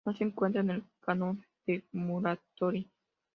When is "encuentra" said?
0.23-0.61